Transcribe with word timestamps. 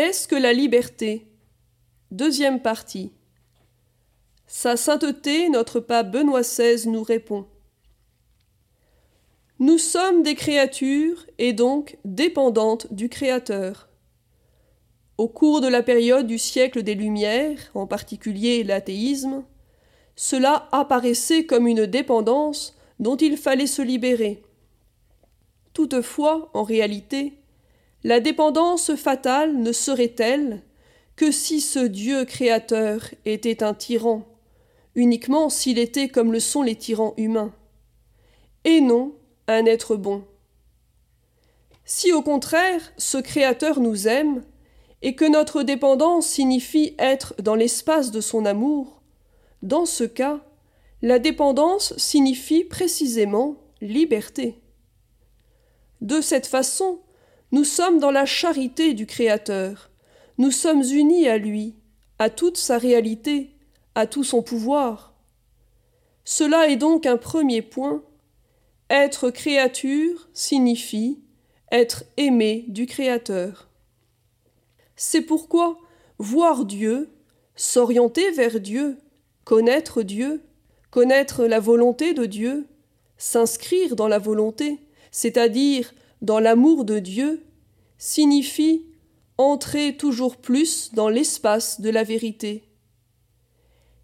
Qu'est-ce 0.00 0.28
que 0.28 0.36
la 0.36 0.52
liberté? 0.52 1.26
Deuxième 2.12 2.62
partie. 2.62 3.10
Sa 4.46 4.76
sainteté, 4.76 5.48
notre 5.48 5.80
pape 5.80 6.12
Benoît 6.12 6.42
XVI 6.42 6.88
nous 6.88 7.02
répond. 7.02 7.48
Nous 9.58 9.76
sommes 9.76 10.22
des 10.22 10.36
créatures 10.36 11.26
et 11.38 11.52
donc 11.52 11.98
dépendantes 12.04 12.94
du 12.94 13.08
Créateur. 13.08 13.88
Au 15.16 15.26
cours 15.26 15.60
de 15.60 15.66
la 15.66 15.82
période 15.82 16.28
du 16.28 16.38
siècle 16.38 16.84
des 16.84 16.94
Lumières, 16.94 17.58
en 17.74 17.88
particulier 17.88 18.62
l'athéisme, 18.62 19.42
cela 20.14 20.68
apparaissait 20.70 21.44
comme 21.44 21.66
une 21.66 21.86
dépendance 21.86 22.78
dont 23.00 23.16
il 23.16 23.36
fallait 23.36 23.66
se 23.66 23.82
libérer. 23.82 24.44
Toutefois, 25.72 26.52
en 26.54 26.62
réalité, 26.62 27.37
la 28.04 28.20
dépendance 28.20 28.94
fatale 28.94 29.56
ne 29.56 29.72
serait-elle 29.72 30.62
que 31.16 31.32
si 31.32 31.60
ce 31.60 31.80
Dieu 31.80 32.24
créateur 32.24 33.00
était 33.24 33.62
un 33.62 33.74
tyran, 33.74 34.24
uniquement 34.94 35.50
s'il 35.50 35.78
était 35.78 36.08
comme 36.08 36.32
le 36.32 36.40
sont 36.40 36.62
les 36.62 36.76
tyrans 36.76 37.14
humains, 37.16 37.52
et 38.64 38.80
non 38.80 39.14
un 39.46 39.66
être 39.66 39.96
bon? 39.96 40.24
Si 41.84 42.12
au 42.12 42.22
contraire 42.22 42.92
ce 42.98 43.18
Créateur 43.18 43.80
nous 43.80 44.08
aime, 44.08 44.44
et 45.00 45.14
que 45.14 45.24
notre 45.24 45.62
dépendance 45.62 46.26
signifie 46.26 46.94
être 46.98 47.34
dans 47.40 47.54
l'espace 47.54 48.10
de 48.10 48.20
son 48.20 48.44
amour, 48.44 49.00
dans 49.62 49.86
ce 49.86 50.04
cas, 50.04 50.40
la 51.02 51.18
dépendance 51.18 51.96
signifie 51.96 52.64
précisément 52.64 53.56
liberté. 53.80 54.60
De 56.00 56.20
cette 56.20 56.46
façon, 56.46 57.00
nous 57.52 57.64
sommes 57.64 57.98
dans 57.98 58.10
la 58.10 58.26
charité 58.26 58.94
du 58.94 59.06
Créateur, 59.06 59.90
nous 60.38 60.50
sommes 60.50 60.82
unis 60.82 61.28
à 61.28 61.38
lui, 61.38 61.74
à 62.18 62.30
toute 62.30 62.56
sa 62.56 62.78
réalité, 62.78 63.50
à 63.94 64.06
tout 64.06 64.24
son 64.24 64.42
pouvoir. 64.42 65.14
Cela 66.24 66.68
est 66.68 66.76
donc 66.76 67.06
un 67.06 67.16
premier 67.16 67.62
point. 67.62 68.02
Être 68.90 69.30
créature 69.30 70.28
signifie 70.32 71.20
être 71.70 72.04
aimé 72.16 72.64
du 72.68 72.86
Créateur. 72.86 73.68
C'est 74.96 75.22
pourquoi 75.22 75.78
voir 76.18 76.64
Dieu, 76.64 77.10
s'orienter 77.54 78.30
vers 78.30 78.60
Dieu, 78.60 78.98
connaître 79.44 80.02
Dieu, 80.02 80.42
connaître 80.90 81.44
la 81.44 81.60
volonté 81.60 82.14
de 82.14 82.24
Dieu, 82.24 82.66
s'inscrire 83.18 83.96
dans 83.96 84.08
la 84.08 84.18
volonté, 84.18 84.78
c'est-à-dire 85.10 85.92
dans 86.22 86.40
l'amour 86.40 86.84
de 86.84 86.98
Dieu, 86.98 87.44
signifie 87.98 88.86
entrer 89.36 89.96
toujours 89.96 90.36
plus 90.36 90.92
dans 90.94 91.08
l'espace 91.08 91.80
de 91.80 91.90
la 91.90 92.02
vérité. 92.02 92.64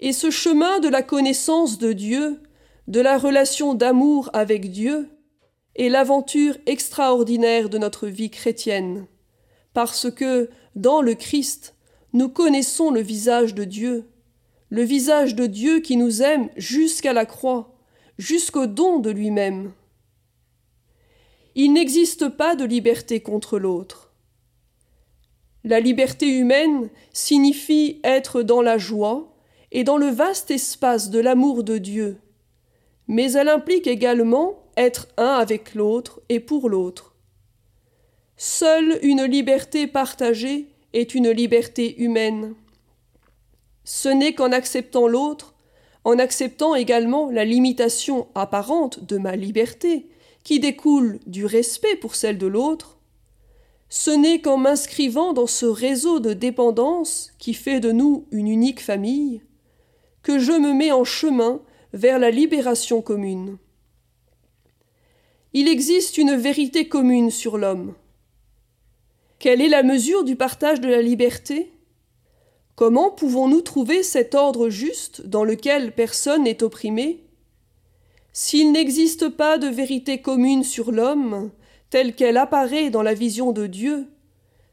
Et 0.00 0.12
ce 0.12 0.30
chemin 0.30 0.78
de 0.78 0.88
la 0.88 1.02
connaissance 1.02 1.78
de 1.78 1.92
Dieu, 1.92 2.40
de 2.86 3.00
la 3.00 3.18
relation 3.18 3.74
d'amour 3.74 4.30
avec 4.32 4.70
Dieu, 4.70 5.08
est 5.74 5.88
l'aventure 5.88 6.56
extraordinaire 6.66 7.68
de 7.68 7.78
notre 7.78 8.06
vie 8.06 8.30
chrétienne, 8.30 9.06
parce 9.74 10.10
que 10.10 10.48
dans 10.74 11.02
le 11.02 11.14
Christ, 11.14 11.74
nous 12.12 12.28
connaissons 12.28 12.90
le 12.90 13.00
visage 13.00 13.54
de 13.54 13.64
Dieu, 13.64 14.08
le 14.70 14.82
visage 14.82 15.34
de 15.34 15.46
Dieu 15.46 15.80
qui 15.80 15.96
nous 15.96 16.22
aime 16.22 16.48
jusqu'à 16.56 17.12
la 17.12 17.26
croix, 17.26 17.74
jusqu'au 18.18 18.66
don 18.66 18.98
de 19.00 19.10
lui-même. 19.10 19.72
Il 21.58 21.72
n'existe 21.72 22.28
pas 22.28 22.54
de 22.54 22.66
liberté 22.66 23.20
contre 23.20 23.58
l'autre. 23.58 24.12
La 25.64 25.80
liberté 25.80 26.28
humaine 26.28 26.90
signifie 27.14 27.98
être 28.04 28.42
dans 28.42 28.60
la 28.60 28.76
joie 28.76 29.34
et 29.72 29.82
dans 29.82 29.96
le 29.96 30.08
vaste 30.08 30.50
espace 30.50 31.08
de 31.08 31.18
l'amour 31.18 31.64
de 31.64 31.78
Dieu, 31.78 32.18
mais 33.08 33.32
elle 33.32 33.48
implique 33.48 33.86
également 33.86 34.58
être 34.76 35.08
un 35.16 35.32
avec 35.32 35.74
l'autre 35.74 36.20
et 36.28 36.40
pour 36.40 36.68
l'autre. 36.68 37.14
Seule 38.36 38.98
une 39.00 39.24
liberté 39.24 39.86
partagée 39.86 40.66
est 40.92 41.14
une 41.14 41.30
liberté 41.30 42.02
humaine. 42.02 42.54
Ce 43.82 44.10
n'est 44.10 44.34
qu'en 44.34 44.52
acceptant 44.52 45.08
l'autre, 45.08 45.54
en 46.04 46.18
acceptant 46.18 46.74
également 46.74 47.30
la 47.30 47.46
limitation 47.46 48.26
apparente 48.34 49.06
de 49.06 49.16
ma 49.16 49.36
liberté, 49.36 50.10
qui 50.46 50.60
découle 50.60 51.18
du 51.26 51.44
respect 51.44 51.96
pour 51.96 52.14
celle 52.14 52.38
de 52.38 52.46
l'autre, 52.46 52.98
ce 53.88 54.12
n'est 54.12 54.40
qu'en 54.40 54.56
m'inscrivant 54.56 55.32
dans 55.32 55.48
ce 55.48 55.66
réseau 55.66 56.20
de 56.20 56.34
dépendance 56.34 57.32
qui 57.40 57.52
fait 57.52 57.80
de 57.80 57.90
nous 57.90 58.28
une 58.30 58.46
unique 58.46 58.80
famille, 58.80 59.42
que 60.22 60.38
je 60.38 60.52
me 60.52 60.72
mets 60.72 60.92
en 60.92 61.02
chemin 61.02 61.60
vers 61.92 62.20
la 62.20 62.30
libération 62.30 63.02
commune. 63.02 63.58
Il 65.52 65.66
existe 65.66 66.16
une 66.16 66.36
vérité 66.36 66.86
commune 66.86 67.32
sur 67.32 67.58
l'homme. 67.58 67.94
Quelle 69.40 69.60
est 69.60 69.68
la 69.68 69.82
mesure 69.82 70.22
du 70.22 70.36
partage 70.36 70.80
de 70.80 70.88
la 70.88 71.02
liberté? 71.02 71.72
Comment 72.76 73.10
pouvons-nous 73.10 73.62
trouver 73.62 74.04
cet 74.04 74.36
ordre 74.36 74.68
juste 74.68 75.26
dans 75.26 75.42
lequel 75.42 75.90
personne 75.90 76.44
n'est 76.44 76.62
opprimé? 76.62 77.25
S'il 78.38 78.70
n'existe 78.70 79.30
pas 79.30 79.56
de 79.56 79.66
vérité 79.66 80.20
commune 80.20 80.62
sur 80.62 80.92
l'homme, 80.92 81.50
telle 81.88 82.14
qu'elle 82.14 82.36
apparaît 82.36 82.90
dans 82.90 83.00
la 83.00 83.14
vision 83.14 83.50
de 83.50 83.66
Dieu, 83.66 84.08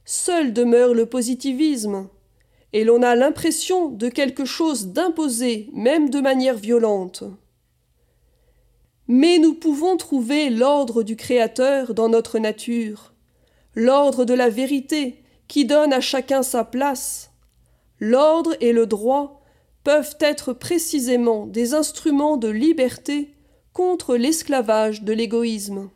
seul 0.04 0.52
demeure 0.52 0.94
le 0.94 1.06
positivisme, 1.06 2.10
et 2.74 2.84
l'on 2.84 3.02
a 3.02 3.16
l'impression 3.16 3.88
de 3.88 4.10
quelque 4.10 4.44
chose 4.44 4.88
d'imposé, 4.88 5.70
même 5.72 6.10
de 6.10 6.20
manière 6.20 6.58
violente. 6.58 7.24
Mais 9.08 9.40
nous 9.40 9.54
pouvons 9.54 9.96
trouver 9.96 10.50
l'ordre 10.50 11.02
du 11.02 11.16
Créateur 11.16 11.94
dans 11.94 12.10
notre 12.10 12.40
nature 12.40 13.14
l'ordre 13.76 14.26
de 14.26 14.34
la 14.34 14.50
vérité 14.50 15.24
qui 15.48 15.64
donne 15.64 15.94
à 15.94 16.02
chacun 16.02 16.44
sa 16.44 16.66
place. 16.66 17.32
L'ordre 18.02 18.58
et 18.60 18.74
le 18.74 18.88
droit 18.88 19.42
peuvent 19.86 20.18
être 20.20 20.52
précisément 20.52 21.48
des 21.48 21.74
instruments 21.74 22.36
de 22.36 22.50
liberté 22.50 23.34
contre 23.74 24.16
l'esclavage 24.16 25.02
de 25.02 25.14
l'égoïsme. 25.14 25.90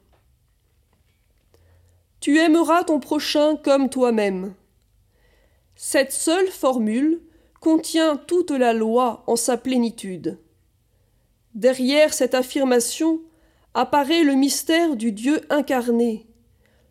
Tu 2.20 2.40
aimeras 2.40 2.84
ton 2.84 3.00
prochain 3.00 3.56
comme 3.56 3.90
toi-même. 3.90 4.56
Cette 5.76 6.12
seule 6.12 6.48
formule 6.48 7.22
contient 7.62 8.18
toute 8.18 8.52
la 8.52 8.74
loi 8.74 9.24
en 9.28 9.36
sa 9.36 9.58
plénitude. 9.58 10.40
Derrière 11.54 12.14
cette 12.14 12.34
affirmation 12.34 13.22
apparaît 13.74 14.24
le 14.24 14.34
mystère 14.34 14.96
du 14.96 15.12
Dieu 15.12 15.42
incarné, 15.50 16.26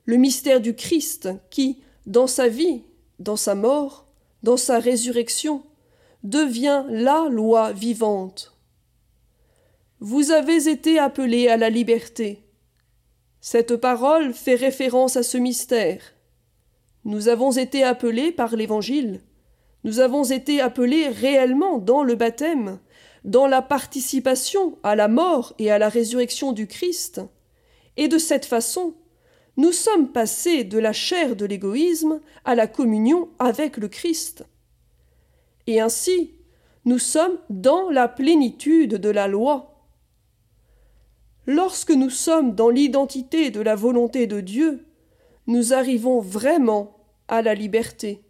le 0.05 0.17
mystère 0.17 0.61
du 0.61 0.75
Christ 0.75 1.29
qui, 1.51 1.83
dans 2.07 2.29
sa 2.29 2.47
vie, 2.47 2.83
dans 3.19 3.37
sa 3.37 3.57
mort, 3.57 4.07
dans 4.45 4.57
sa 4.57 4.79
résurrection, 4.79 5.65
devient 6.23 6.85
la 6.89 7.29
loi 7.29 7.73
vivante. 7.73 8.56
Vous 10.01 10.31
avez 10.31 10.69
été 10.69 10.99
appelés 10.99 11.49
à 11.49 11.57
la 11.57 11.71
liberté. 11.71 12.45
Cette 13.41 13.77
parole 13.77 14.35
fait 14.35 14.55
référence 14.55 15.17
à 15.17 15.23
ce 15.23 15.39
mystère. 15.39 16.01
Nous 17.05 17.29
avons 17.29 17.53
été 17.53 17.83
appelés 17.83 18.31
par 18.31 18.57
l'Évangile. 18.57 19.21
Nous 19.85 20.01
avons 20.01 20.25
été 20.25 20.61
appelés 20.61 21.09
réellement 21.09 21.79
dans 21.79 22.03
le 22.03 22.15
baptême, 22.15 22.79
dans 23.25 23.47
la 23.47 23.63
participation 23.63 24.79
à 24.83 24.97
la 24.97 25.09
mort 25.09 25.55
et 25.59 25.71
à 25.71 25.79
la 25.79 25.89
résurrection 25.89 26.53
du 26.53 26.67
Christ, 26.67 27.21
et 27.97 28.09
de 28.09 28.19
cette 28.19 28.45
façon, 28.45 28.95
nous 29.57 29.73
sommes 29.73 30.13
passés 30.13 30.65
de 30.65 30.79
la 30.79 30.93
chair 30.93 31.35
de 31.37 31.47
l'égoïsme 31.47 32.21
à 32.45 32.55
la 32.55 32.67
communion 32.67 33.31
avec 33.39 33.79
le 33.79 33.89
Christ. 33.89 34.45
Et 35.67 35.81
ainsi, 35.81 36.35
nous 36.85 36.99
sommes 36.99 37.39
dans 37.49 37.89
la 37.89 38.09
plénitude 38.09 38.97
de 38.97 39.09
la 39.09 39.29
loi. 39.29 39.76
Lorsque 41.47 41.93
nous 41.93 42.11
sommes 42.11 42.55
dans 42.55 42.71
l'identité 42.71 43.51
de 43.51 43.61
la 43.61 43.77
volonté 43.77 44.27
de 44.27 44.41
Dieu, 44.41 44.87
nous 45.47 45.73
arrivons 45.73 46.21
vraiment 46.21 46.97
à 47.29 47.41
la 47.41 47.55
liberté. 47.55 48.26